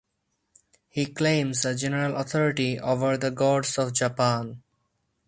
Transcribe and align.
He 0.89 1.05
claims 1.05 1.63
a 1.63 1.75
general 1.75 2.15
authority 2.17 2.79
over 2.79 3.17
the 3.17 3.29
gods 3.29 3.77
of 3.77 3.93
Japan. 3.93 4.63